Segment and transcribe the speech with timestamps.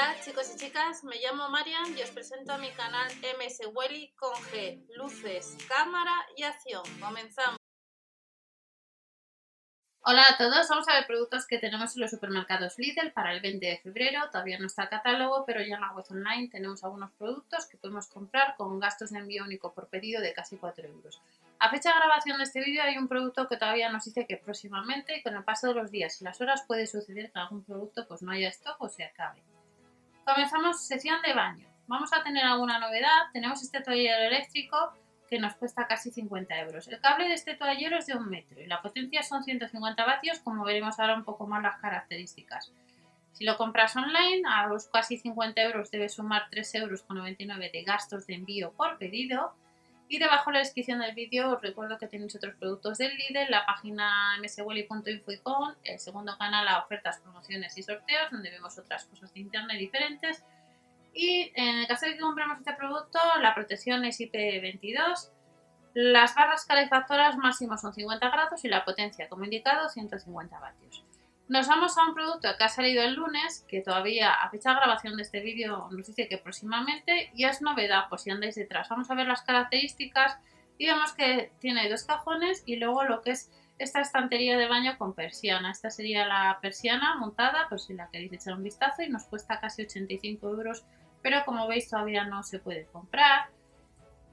[0.00, 4.10] Hola chicos y chicas, me llamo Marian y os presento a mi canal MS Welly
[4.16, 6.82] con G, luces, cámara y acción.
[6.98, 7.58] Comenzamos.
[10.00, 13.42] Hola a todos, vamos a ver productos que tenemos en los supermercados Lidl para el
[13.42, 14.22] 20 de febrero.
[14.32, 17.76] Todavía no está el catálogo, pero ya en la web online tenemos algunos productos que
[17.76, 21.20] podemos comprar con gastos de envío único por pedido de casi 4 euros.
[21.58, 24.38] A fecha de grabación de este vídeo hay un producto que todavía nos dice que
[24.38, 27.64] próximamente y con el paso de los días y las horas puede suceder que algún
[27.64, 29.42] producto pues no haya stock o se acabe.
[30.32, 31.66] Comenzamos sesión de baño.
[31.88, 33.08] Vamos a tener alguna novedad.
[33.32, 34.76] Tenemos este toallero eléctrico
[35.28, 36.86] que nos cuesta casi 50 euros.
[36.86, 40.38] El cable de este toallero es de un metro y la potencia son 150 vatios,
[40.38, 42.72] como veremos ahora un poco más las características.
[43.32, 48.26] Si lo compras online, a los casi 50 euros debes sumar 3,99 euros de gastos
[48.28, 49.56] de envío por pedido.
[50.10, 53.48] Y debajo en la descripción del vídeo os recuerdo que tenéis otros productos del líder,
[53.48, 59.32] la página mswelly.info el segundo canal a ofertas, promociones y sorteos, donde vemos otras cosas
[59.32, 60.44] de internet diferentes
[61.14, 65.30] y en el caso de que compremos este producto, la protección es IP22,
[65.94, 71.04] las barras calefactoras máximo son 50 grados y la potencia, como indicado, 150 vatios.
[71.50, 74.76] Nos vamos a un producto que ha salido el lunes, que todavía a fecha de
[74.76, 78.88] grabación de este vídeo nos dice que próximamente, y es novedad por si andáis detrás.
[78.88, 80.38] Vamos a ver las características
[80.78, 84.96] y vemos que tiene dos cajones y luego lo que es esta estantería de baño
[84.96, 85.72] con persiana.
[85.72, 89.58] Esta sería la persiana montada, por si la queréis echar un vistazo, y nos cuesta
[89.58, 90.84] casi 85 euros
[91.22, 93.48] pero como veis todavía no se puede comprar.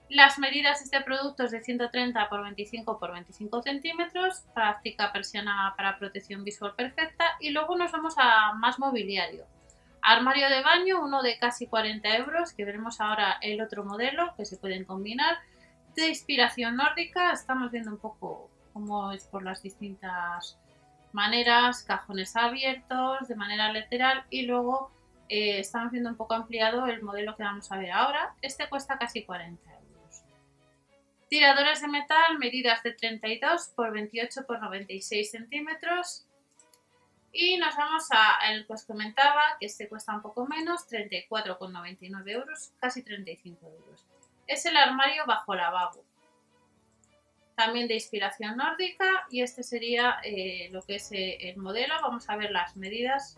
[0.10, 5.74] Las medidas de este producto es de 130 x 25 x 25 centímetros, práctica persiana
[5.76, 9.46] para protección visual perfecta y luego nos vamos a más mobiliario.
[10.02, 14.46] Armario de baño, uno de casi 40 euros, que veremos ahora el otro modelo que
[14.46, 15.40] se pueden combinar.
[15.94, 20.58] De inspiración nórdica, estamos viendo un poco cómo es por las distintas
[21.12, 24.90] maneras, cajones abiertos de manera lateral y luego
[25.28, 28.34] eh, estamos viendo un poco ampliado el modelo que vamos a ver ahora.
[28.42, 29.77] Este cuesta casi 40 euros.
[31.30, 36.26] Tiradores de metal, medidas de 32 por 28 por 96 centímetros.
[37.34, 42.30] Y nos vamos a el que os comentaba, que este cuesta un poco menos, 34,99
[42.30, 44.06] euros, casi 35 euros.
[44.48, 46.04] Es el armario bajo lavabo.
[47.56, 51.96] También de inspiración nórdica y este sería eh, lo que es eh, el modelo.
[52.02, 53.38] Vamos a ver las medidas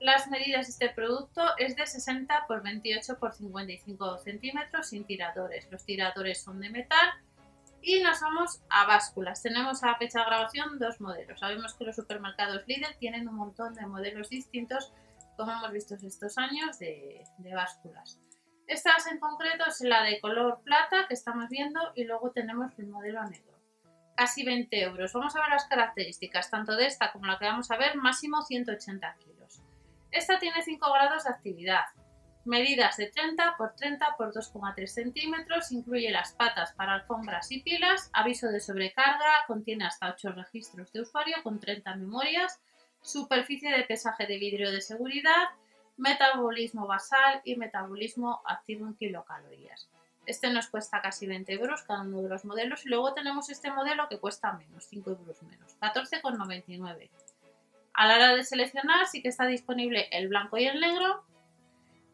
[0.00, 5.68] las medidas de este producto es de 60 por 28 por 55 centímetros sin tiradores.
[5.70, 7.10] Los tiradores son de metal
[7.82, 9.42] y nos vamos a básculas.
[9.42, 11.40] Tenemos a fecha de grabación dos modelos.
[11.40, 14.92] Sabemos que los supermercados Lidl tienen un montón de modelos distintos,
[15.36, 18.20] como hemos visto estos años, de, básculas.
[18.68, 22.86] Estas en concreto es la de color plata que estamos viendo y luego tenemos el
[22.86, 23.58] modelo negro.
[24.16, 25.12] Casi 20 euros.
[25.12, 28.42] Vamos a ver las características, tanto de esta como la que vamos a ver, máximo
[28.42, 29.62] 180 kilos.
[30.10, 31.84] Esta tiene 5 grados de actividad.
[32.44, 38.08] Medidas de 30 por 30 por 2,3 centímetros, incluye las patas para alfombras y pilas,
[38.14, 42.58] aviso de sobrecarga, contiene hasta 8 registros de usuario con 30 memorias,
[43.02, 45.48] superficie de pesaje de vidrio de seguridad,
[45.98, 49.90] metabolismo basal y metabolismo activo en kilocalorías.
[50.24, 53.70] Este nos cuesta casi 20 euros cada uno de los modelos y luego tenemos este
[53.70, 57.10] modelo que cuesta menos, 5 euros menos, 14,99.
[57.98, 61.24] A la hora de seleccionar sí que está disponible el blanco y el negro.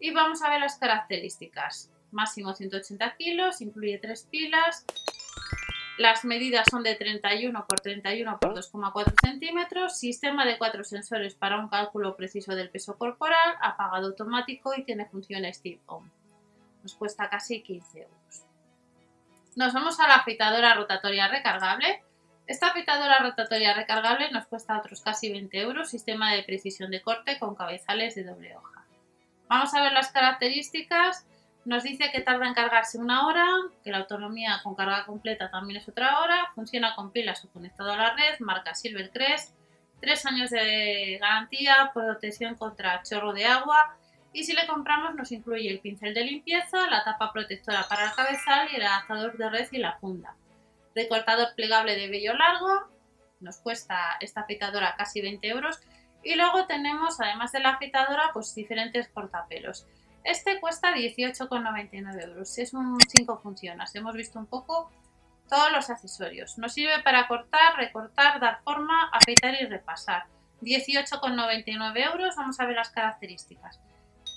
[0.00, 1.90] Y vamos a ver las características.
[2.10, 4.86] Máximo 180 kilos, incluye tres pilas.
[5.98, 9.98] Las medidas son de 31 por 31 por 2,4 centímetros.
[9.98, 13.54] Sistema de cuatro sensores para un cálculo preciso del peso corporal.
[13.60, 16.10] Apagado automático y tiene funciones tip on.
[16.82, 18.44] Nos cuesta casi 15 euros.
[19.54, 22.02] Nos vamos a la afeitadora rotatoria recargable
[22.46, 27.38] esta afeitadora rotatoria recargable nos cuesta otros casi 20 euros, sistema de precisión de corte
[27.38, 28.84] con cabezales de doble hoja.
[29.48, 31.26] Vamos a ver las características.
[31.64, 33.46] Nos dice que tarda en cargarse una hora,
[33.82, 37.92] que la autonomía con carga completa también es otra hora, funciona con pilas o conectado
[37.92, 39.54] a la red, marca Silvercrest,
[40.02, 43.96] 3 años de garantía, protección contra chorro de agua
[44.34, 48.12] y si le compramos nos incluye el pincel de limpieza, la tapa protectora para el
[48.12, 50.34] cabezal y el adaptador de red y la funda
[50.94, 52.88] recortador plegable de vello largo,
[53.40, 55.80] nos cuesta esta afeitadora casi 20 euros.
[56.22, 59.86] Y luego tenemos, además de la afeitadora, pues diferentes cortapelos.
[60.24, 62.58] Este cuesta 18,99 euros.
[62.58, 63.94] Es un 5 funcionas.
[63.94, 64.90] Hemos visto un poco
[65.48, 66.56] todos los accesorios.
[66.56, 70.24] Nos sirve para cortar, recortar, dar forma, afeitar y repasar.
[70.62, 72.36] 18,99 euros.
[72.36, 73.78] Vamos a ver las características.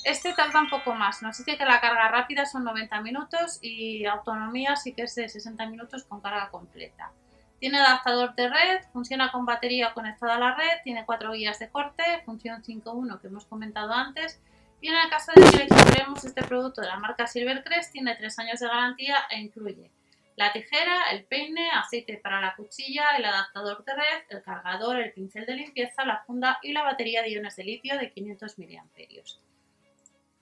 [0.08, 4.06] Este tarda un poco más, nos dice que la carga rápida son 90 minutos y
[4.06, 7.12] autonomía sí que es de 60 minutos con carga completa.
[7.60, 11.68] Tiene adaptador de red, funciona con batería conectada a la red, tiene cuatro guías de
[11.68, 14.40] corte, función 5.1 que hemos comentado antes
[14.80, 18.40] Y en el caso de que compremos este producto de la marca Silvercrest, tiene 3
[18.40, 19.92] años de garantía e incluye
[20.38, 25.12] la tijera, el peine, aceite para la cuchilla, el adaptador de red, el cargador, el
[25.12, 28.86] pincel de limpieza, la funda y la batería de iones de litio de 500 mAh.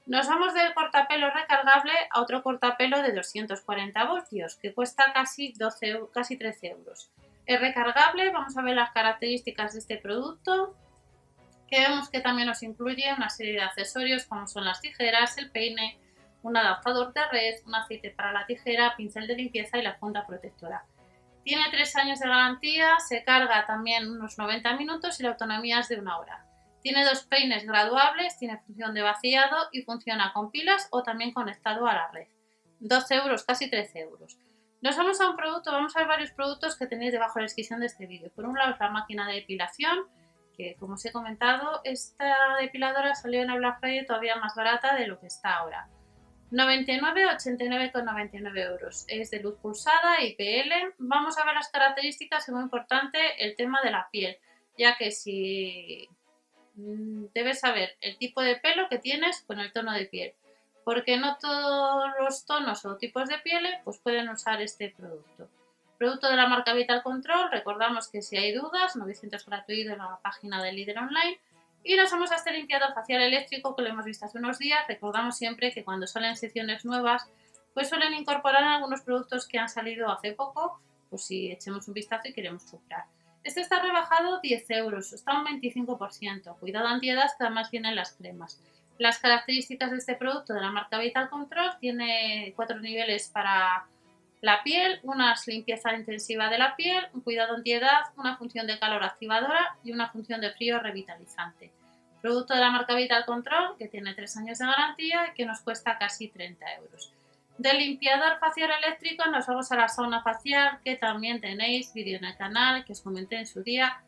[0.06, 6.02] Nos vamos del cortapelo recargable a otro cortapelo de 240 voltios que cuesta casi, 12,
[6.14, 7.12] casi 13 euros.
[7.48, 10.76] Es recargable, vamos a ver las características de este producto
[11.68, 15.50] que vemos que también nos incluye una serie de accesorios como son las tijeras, el
[15.50, 16.00] peine,
[16.44, 20.28] un adaptador de red, un aceite para la tijera, pincel de limpieza y la funda
[20.28, 20.86] protectora.
[21.44, 25.90] Tiene 3 años de garantía, se carga también unos 90 minutos y la autonomía es
[25.90, 26.45] de una hora.
[26.86, 31.88] Tiene dos peines graduables, tiene función de vaciado y funciona con pilas o también conectado
[31.88, 32.28] a la red.
[32.80, 34.38] 12 euros, casi 13 euros.
[34.82, 37.46] Nos vamos a un producto, vamos a ver varios productos que tenéis debajo de la
[37.46, 38.30] descripción de este vídeo.
[38.36, 39.98] Por un lado es la máquina de depilación,
[40.56, 44.94] que como os he comentado, esta depiladora salió en el Black Friday todavía más barata
[44.94, 45.90] de lo que está ahora.
[46.52, 49.06] 99, 89,99 euros.
[49.08, 50.94] Es de luz pulsada, IPL.
[51.00, 54.38] Vamos a ver las características, es muy importante el tema de la piel,
[54.78, 56.08] ya que si
[56.76, 60.34] debes saber el tipo de pelo que tienes con el tono de piel,
[60.84, 65.50] porque no todos los tonos o tipos de piel pues pueden usar este producto.
[65.98, 70.20] Producto de la marca Vital Control, recordamos que si hay dudas, 900 gratuito en la
[70.22, 71.40] página de líder online.
[71.86, 74.86] Y nos vamos a este limpiador facial eléctrico que lo hemos visto hace unos días.
[74.88, 77.30] Recordamos siempre que cuando salen secciones nuevas,
[77.74, 82.28] pues suelen incorporar algunos productos que han salido hace poco, pues si echemos un vistazo
[82.28, 83.06] y queremos comprar.
[83.46, 86.58] Este está rebajado 10 euros, está un 25%.
[86.58, 88.60] Cuidado antiedad que además vienen las cremas.
[88.98, 93.86] Las características de este producto de la marca Vital Control tiene cuatro niveles para
[94.42, 99.04] la piel, una limpieza intensiva de la piel, un cuidado antiedad, una función de calor
[99.04, 101.72] activadora y una función de frío revitalizante.
[102.24, 105.60] Producto de la marca Vital Control, que tiene 3 años de garantía y que nos
[105.62, 107.14] cuesta casi 30 euros.
[107.58, 112.26] Del limpiador facial eléctrico nos vamos a la sauna facial, que también tenéis vídeo en
[112.26, 114.02] el canal, que os comenté en su día,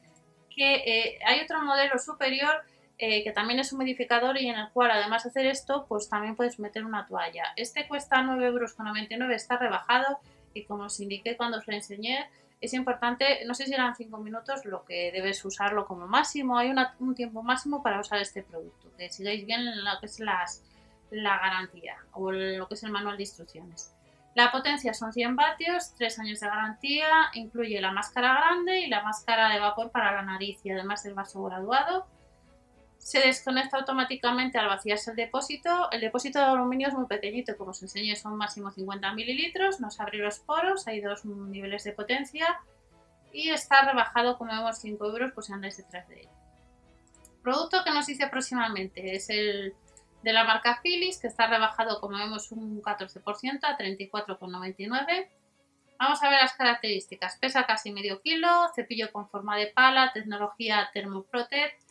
[0.53, 2.63] que eh, hay otro modelo superior
[2.99, 6.09] eh, que también es un modificador y en el cual además de hacer esto, pues
[6.09, 7.53] también puedes meter una toalla.
[7.55, 10.19] Este cuesta 9,99 euros, está rebajado
[10.55, 12.27] y como os indiqué cuando os lo enseñé,
[12.59, 16.73] es importante, no sé si eran 5 minutos lo que debes usarlo como máximo, hay
[16.97, 20.63] un tiempo máximo para usar este producto, que sigáis bien lo que es las,
[21.11, 23.93] la garantía o lo que es el manual de instrucciones.
[24.35, 29.01] La potencia son 100 vatios, 3 años de garantía, incluye la máscara grande y la
[29.01, 32.05] máscara de vapor para la nariz y además el vaso graduado
[33.07, 35.89] se desconecta automáticamente al vaciarse el depósito.
[35.91, 39.99] El depósito de aluminio es muy pequeñito, como os enseñé son máximo 50 mililitros, nos
[40.01, 42.59] abre los poros, hay dos niveles de potencia
[43.31, 46.29] y está rebajado, como vemos, 5 euros, pues andáis detrás de él.
[47.43, 49.73] Producto que nos dice próximamente es el
[50.23, 55.29] de la marca Philips, que está rebajado, como vemos, un 14% a 34,99.
[55.99, 57.37] Vamos a ver las características.
[57.37, 61.81] Pesa casi medio kilo, cepillo con forma de pala, tecnología Thermoprotect,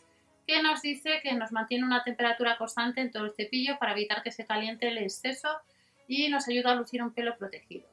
[0.45, 4.23] que nos dice que nos mantiene una temperatura constante en todo el cepillo para evitar
[4.23, 5.49] que se caliente el exceso
[6.07, 7.85] y nos ayuda a lucir un pelo protegido.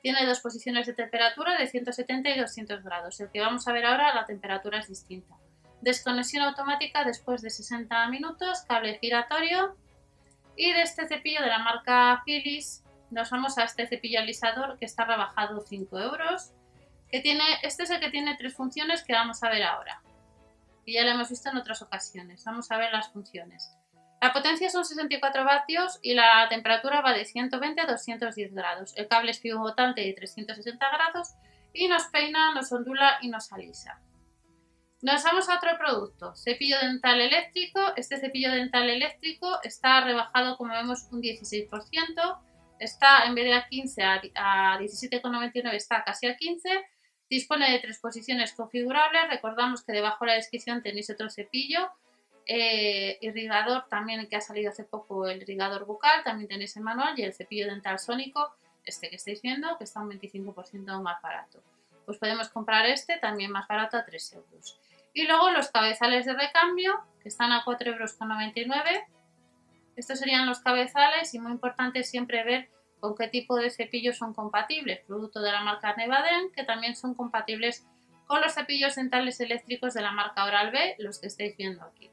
[0.00, 3.20] Tiene dos posiciones de temperatura de 170 y 200 grados.
[3.20, 5.34] El que vamos a ver ahora, la temperatura es distinta.
[5.80, 9.76] Desconexión automática después de 60 minutos, cable giratorio.
[10.56, 14.84] Y de este cepillo de la marca Philips nos vamos a este cepillo alisador que
[14.86, 16.52] está rebajado 5 euros.
[17.10, 20.02] Que tiene, este es el que tiene tres funciones que vamos a ver ahora
[20.88, 22.42] y ya lo hemos visto en otras ocasiones.
[22.46, 23.76] Vamos a ver las funciones.
[24.22, 28.96] La potencia son 64 vatios y la temperatura va de 120 a 210 grados.
[28.96, 31.34] El cable es pivotante de 360 grados
[31.74, 34.00] y nos peina, nos ondula y nos alisa.
[35.00, 37.80] Nos vamos a otro producto, cepillo dental eléctrico.
[37.96, 42.38] Este cepillo dental eléctrico está rebajado, como vemos, un 16%.
[42.80, 46.68] Está en vez de a 15 a 17,99 está casi a 15
[47.30, 49.28] Dispone de tres posiciones configurables.
[49.28, 51.90] Recordamos que debajo de la descripción tenéis otro cepillo.
[52.46, 57.18] Eh, irrigador también que ha salido hace poco el irrigador bucal, también tenéis el manual
[57.18, 58.54] y el cepillo dental sónico,
[58.86, 61.62] este que estáis viendo, que está un 25% más barato.
[62.06, 64.80] Pues podemos comprar este también más barato a 3 euros.
[65.18, 68.86] Y luego los cabezales de recambio, que están a 4,99 euros.
[69.96, 72.70] Estos serían los cabezales y muy importante siempre ver
[73.00, 77.14] con qué tipo de cepillos son compatibles, producto de la marca Nevaden, que también son
[77.14, 77.84] compatibles
[78.28, 82.12] con los cepillos dentales eléctricos de la marca Oral-B, los que estáis viendo aquí.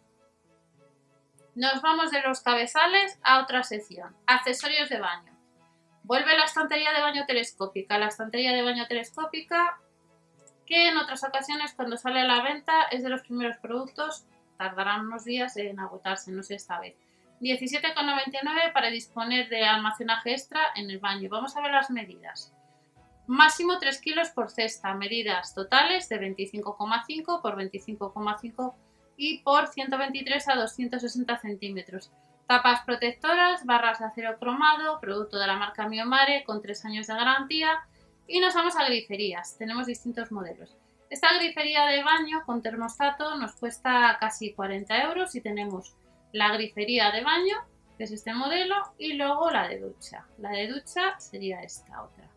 [1.53, 5.31] Nos vamos de los cabezales a otra sección, accesorios de baño.
[6.01, 7.99] Vuelve la estantería de baño telescópica.
[7.99, 9.79] La estantería de baño telescópica,
[10.65, 14.25] que en otras ocasiones cuando sale a la venta es de los primeros productos,
[14.57, 16.95] tardarán unos días en agotarse, no sé esta vez.
[17.41, 21.29] 17,99 para disponer de almacenaje extra en el baño.
[21.29, 22.53] Vamos a ver las medidas.
[23.27, 28.73] Máximo 3 kilos por cesta, medidas totales de 25,5 por 25,5
[29.17, 32.11] y por 123 a 260 centímetros.
[32.47, 37.15] Tapas protectoras, barras de acero cromado, producto de la marca Miomare con 3 años de
[37.15, 37.87] garantía.
[38.27, 40.75] Y nos vamos a griferías, tenemos distintos modelos.
[41.09, 45.95] Esta grifería de baño con termostato nos cuesta casi 40 euros y tenemos
[46.31, 47.55] la grifería de baño,
[47.97, 50.25] que es este modelo, y luego la de ducha.
[50.39, 52.27] La de ducha sería esta otra.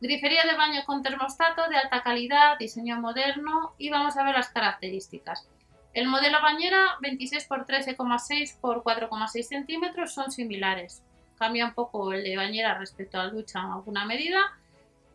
[0.00, 4.48] Grifería de baño con termostato de alta calidad, diseño moderno y vamos a ver las
[4.50, 5.48] características.
[5.92, 11.02] El modelo bañera 26 x 13,6 x 4,6 centímetros son similares.
[11.36, 14.40] Cambia un poco el de bañera respecto al ducha en alguna medida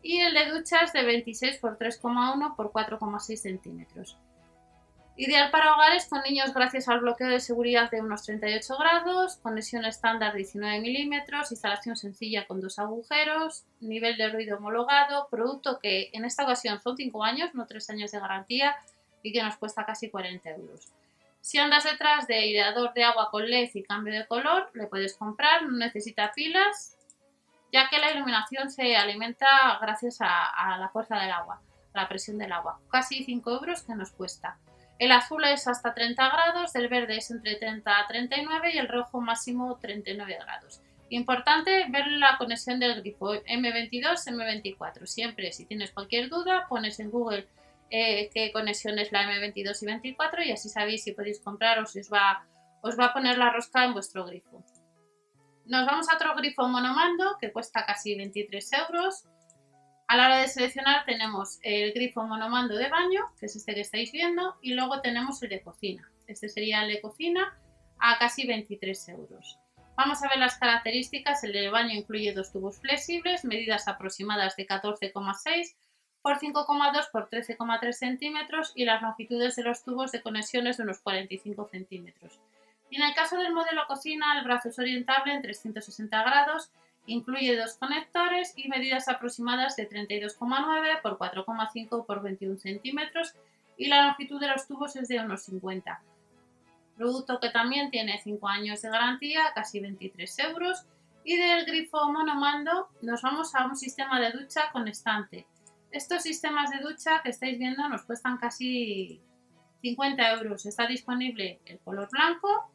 [0.06, 4.16] y el de ducha es de 26 x 3,1 x 4,6 centímetros.
[5.16, 9.84] Ideal para hogares con niños gracias al bloqueo de seguridad de unos 38 grados, conexión
[9.84, 16.24] estándar 19 milímetros, instalación sencilla con dos agujeros, nivel de ruido homologado, producto que en
[16.24, 18.76] esta ocasión son 5 años, no 3 años de garantía
[19.22, 20.92] y que nos cuesta casi 40 euros.
[21.40, 25.16] Si andas detrás de aireador de agua con LED y cambio de color, le puedes
[25.16, 26.95] comprar, no necesita pilas,
[27.72, 31.60] ya que la iluminación se alimenta gracias a, la fuerza del agua,
[31.94, 32.80] la presión del agua.
[32.90, 34.58] Casi 5 euros que nos cuesta.
[34.98, 38.88] El azul es hasta 30 grados, el verde es entre 30 a 39 y el
[38.88, 40.80] rojo máximo 39 grados.
[41.10, 45.06] Importante ver la conexión del grifo M22, M24.
[45.06, 47.46] Siempre, si tienes cualquier duda, pones en Google
[47.90, 51.86] eh, qué conexión es la M22 y 24 y así sabéis si podéis comprar o
[51.86, 52.42] si os va
[52.82, 54.64] a poner la rosca en vuestro grifo.
[55.66, 59.24] Nos vamos a otro grifo monomando que cuesta casi 23 euros.
[60.06, 63.80] A la hora de seleccionar tenemos el grifo monomando de baño, que es este que
[63.80, 66.08] estáis viendo, y luego tenemos el de cocina.
[66.28, 67.58] Este sería el de cocina
[67.98, 69.58] a casi 23 euros.
[69.96, 71.42] Vamos a ver las características.
[71.42, 75.74] El de baño incluye dos tubos flexibles, medidas aproximadas de 14,6
[76.22, 81.00] por 5,2 por 13,3 centímetros y las longitudes de los tubos de conexiones de unos
[81.00, 82.38] 45 centímetros.
[82.90, 86.70] Y en el caso del modelo cocina, el brazo es orientable en 360 grados
[87.06, 93.34] Incluye dos conectores y medidas aproximadas de 32,9 por 4,5 por 21 centímetros
[93.76, 96.02] y la longitud de los tubos es de unos 50.
[96.96, 100.84] Producto que también tiene 5 años de garantía, casi 23 euros.
[101.22, 105.46] Y del grifo monomando nos vamos a un sistema de ducha con estante.
[105.92, 109.20] Estos sistemas de ducha que estáis viendo nos cuestan casi
[109.82, 110.66] 50 euros.
[110.66, 112.70] Está disponible el color blanco,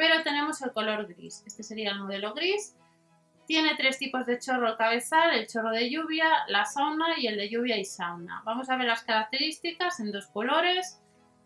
[0.00, 1.42] pero tenemos el color gris.
[1.46, 2.74] Este sería el modelo gris
[3.50, 7.48] tiene tres tipos de chorro cabezal, el chorro de lluvia, la sauna y el de
[7.48, 8.42] lluvia y sauna.
[8.44, 11.00] Vamos a ver las características en dos colores.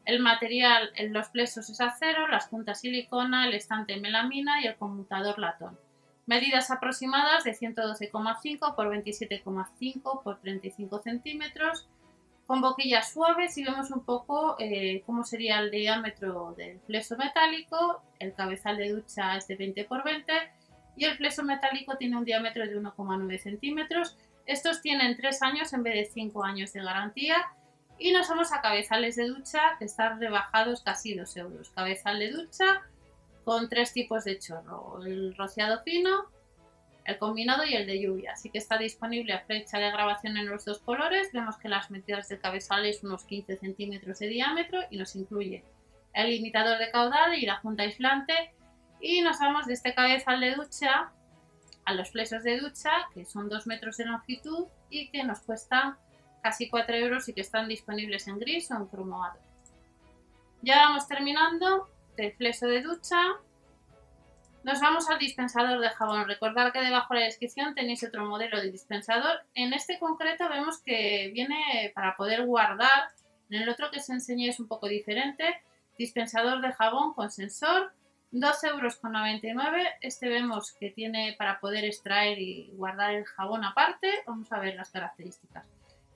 [0.04, 4.76] El material en los plesos es acero, las puntas silicona, el estante melamina y el
[4.76, 5.78] conmutador latón.
[6.26, 11.88] Medidas aproximadas de 112,5 por 27,5 por 35 centímetros,
[12.46, 18.02] con boquillas suaves y vemos un poco eh, cómo sería el diámetro del pleso metálico.
[18.18, 20.32] El cabezal de ducha es de 20 por 20
[20.96, 24.16] y el fleso metálico tiene un diámetro de 1,9 centímetros.
[24.46, 27.36] Estos tienen 3 años en vez de 5 años de garantía
[27.98, 31.70] y nos vamos a cabezales de ducha que están rebajados casi 2 euros.
[31.70, 32.82] Cabezal de ducha
[33.44, 36.30] con tres tipos de chorro, el rociado fino,
[37.04, 38.32] el combinado y el de lluvia.
[38.32, 41.30] Así que está disponible a fecha de grabación en los dos colores.
[41.32, 45.64] Vemos que las medidas del cabezal es unos 15 centímetros de diámetro y nos incluye
[46.12, 48.54] el limitador de caudal y la junta aislante
[49.00, 51.12] y nos vamos de este cabezal de ducha
[51.84, 55.96] a los flesos de ducha, que son 2 metros de longitud y que nos cuestan
[56.42, 59.38] casi 4 euros y que están disponibles en gris o en cromado.
[60.62, 63.18] Ya vamos terminando del fleso de ducha.
[64.64, 66.26] Nos vamos al dispensador de jabón.
[66.26, 69.44] Recordad que debajo de la descripción tenéis otro modelo de dispensador.
[69.54, 73.10] En este concreto vemos que viene para poder guardar.
[73.50, 75.44] En el otro que os enseñé es un poco diferente.
[75.98, 77.92] Dispensador de jabón con sensor
[78.32, 79.86] 2,99 euros.
[80.00, 84.08] Este vemos que tiene para poder extraer y guardar el jabón aparte.
[84.26, 85.66] Vamos a ver las características.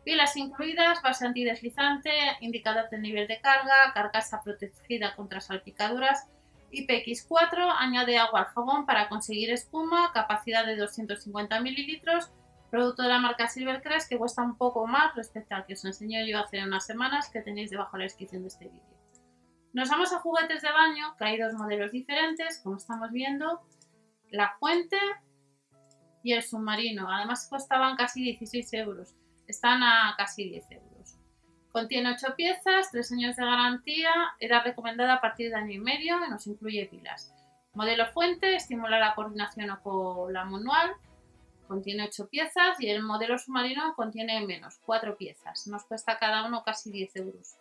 [0.06, 6.26] Pilas incluidas, base antideslizante, indicador de nivel de carga, carcasa protegida contra salpicaduras,
[6.70, 12.30] IPX4, añade agua al jabón para conseguir espuma, capacidad de 250 mililitros,
[12.70, 16.28] producto de la marca Silvercrest que cuesta un poco más respecto al que os enseñé
[16.28, 18.98] yo hace unas semanas que tenéis debajo de la descripción de este vídeo.
[19.72, 23.62] Nos vamos a juguetes de baño, que hay dos modelos diferentes, como estamos viendo,
[24.30, 24.98] la fuente
[26.22, 27.10] y el submarino.
[27.10, 29.14] Además costaban casi 16 euros,
[29.46, 30.97] están a casi 10 euros.
[31.78, 36.16] Contiene 8 piezas, 3 años de garantía, era recomendada a partir de año y medio
[36.26, 37.32] y nos incluye pilas.
[37.72, 40.90] Modelo fuente, estimula la coordinación o la manual,
[41.68, 45.68] contiene 8 piezas y el modelo submarino contiene menos, 4 piezas.
[45.68, 47.54] Nos cuesta cada uno casi 10 euros.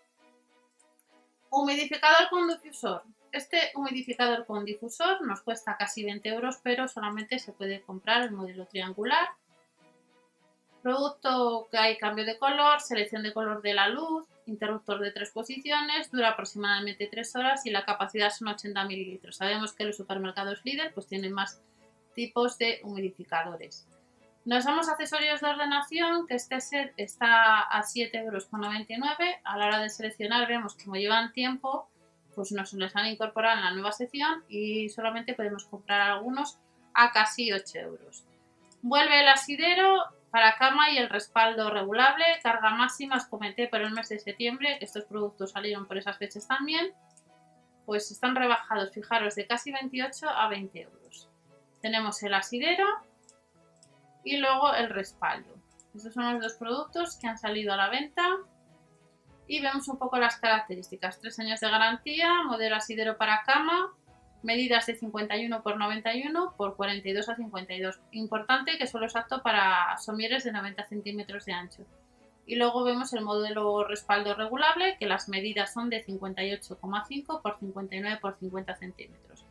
[1.51, 3.03] Humidificador con difusor.
[3.31, 8.31] Este humidificador con difusor nos cuesta casi 20 euros, pero solamente se puede comprar el
[8.31, 9.27] modelo triangular.
[10.87, 15.31] Producto que hay cambio de color, selección de color de la luz, interruptor de tres
[15.31, 19.35] posiciones, dura aproximadamente 3 horas y la capacidad son 80 mililitros.
[19.35, 21.61] Sabemos que los supermercados líder pues tienen más
[22.15, 23.85] tipos de humidificadores.
[24.45, 28.47] Nos damos accesorios de ordenación, que este set está a 7,99 euros.
[29.43, 31.89] A la hora de seleccionar vemos como llevan tiempo,
[32.33, 36.57] pues nos les han incorporado en la nueva sección y solamente podemos comprar algunos
[36.93, 38.23] a casi 8 euros.
[38.81, 43.89] Vuelve el asidero para cama y el respaldo regulable, carga máxima, os comenté por el
[43.89, 46.93] mes de septiembre que estos productos salieron por esas fechas también,
[47.87, 51.27] pues están rebajados, fijaros, de casi 28 a 20 euros.
[51.81, 52.85] Tenemos el asidero
[54.23, 55.55] y luego el respaldo.
[55.95, 58.23] Estos son los dos productos que han salido a la venta
[59.47, 61.19] y vemos un poco las características.
[61.19, 63.91] Tres años de garantía, modelo asidero para cama,
[64.43, 67.99] medidas de 51 por 91 por 42 a 52.
[68.11, 71.83] Importante que solo es apto para somieres de 90 centímetros de ancho.
[72.45, 78.19] Y luego vemos el modelo respaldo regulable, que las medidas son de 58,5 por 59
[78.21, 79.45] por 50 centímetros.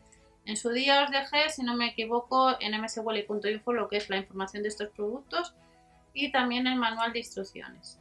[0.46, 4.16] En su día os dejé, si no me equivoco, en mswally.info lo que es la
[4.16, 5.54] información de estos productos
[6.14, 8.00] y también el manual de instrucciones.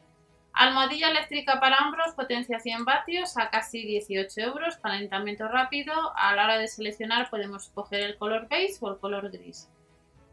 [0.56, 5.94] Almohadilla eléctrica para hombros, potencia 100 vatios a casi 18 euros, calentamiento rápido.
[6.16, 9.70] A la hora de seleccionar podemos coger el color beige o el color gris.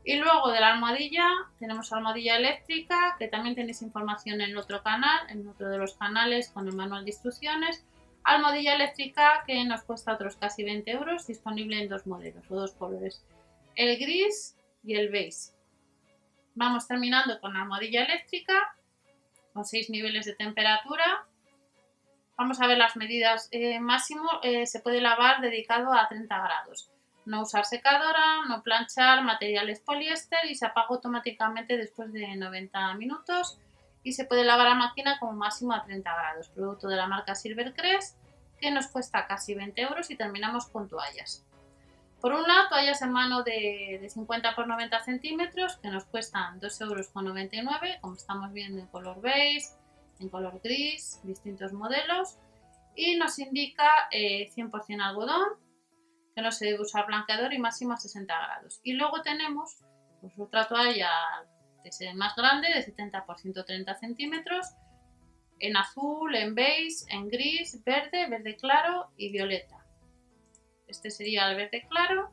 [0.05, 1.27] Y luego de la almohadilla
[1.59, 6.51] tenemos almohadilla eléctrica, que también tenéis información en otro canal, en otro de los canales
[6.51, 7.85] con el manual de instrucciones.
[8.23, 12.75] Almohadilla eléctrica que nos cuesta otros casi 20 euros, disponible en dos modelos o dos
[12.75, 13.25] colores,
[13.75, 15.51] el gris y el beige.
[16.55, 18.77] Vamos terminando con la almohadilla eléctrica
[19.53, 21.25] con 6 niveles de temperatura.
[22.37, 23.49] Vamos a ver las medidas.
[23.51, 26.91] Eh, máximo eh, se puede lavar dedicado a 30 grados.
[27.25, 33.59] No usar secadora, no planchar materiales poliéster y se apaga automáticamente después de 90 minutos.
[34.03, 36.49] Y se puede lavar a máquina como máximo a 30 grados.
[36.49, 38.19] Producto de la marca Silvercrest
[38.61, 41.45] que nos cuesta casi 20 euros y terminamos con toallas.
[42.23, 47.59] Por un lado, toallas en mano de, 50 por 90 centímetros que nos cuestan 2,99
[47.59, 49.67] euros, como estamos viendo en color beige,
[50.21, 52.39] en color gris, distintos modelos.
[52.95, 55.49] Y nos indica 100% eh, algodón,
[56.37, 58.81] que no se debe usar blanqueador y máximo a 60 grados.
[58.85, 59.83] Y luego tenemos
[60.21, 61.11] pues, otra toalla
[61.83, 64.69] que es más grande, de 70 por 130 centímetros,
[65.59, 69.82] en azul, en beige, en gris, verde, verde claro y violeta.
[70.93, 72.31] Este sería el verde claro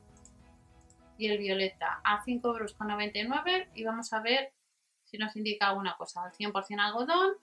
[1.18, 4.52] y el violeta a 5,99 euros y vamos a ver
[5.06, 6.24] si nos indica alguna cosa.
[6.24, 7.36] Al 100% algodón,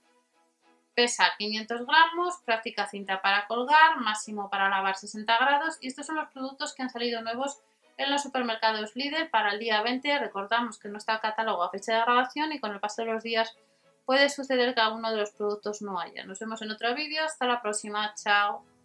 [0.95, 6.17] pesa 500 gramos, práctica cinta para colgar, máximo para lavar 60 grados y estos son
[6.17, 7.61] los productos que han salido nuevos
[7.97, 10.19] en los supermercados líder para el día 20.
[10.19, 13.13] Recordamos que no está el catálogo a fecha de grabación y con el paso de
[13.13, 13.57] los días
[14.05, 16.25] puede suceder que alguno de los productos no haya.
[16.25, 17.25] Nos vemos en otro vídeo.
[17.25, 18.15] Hasta la próxima.
[18.15, 18.76] Chao.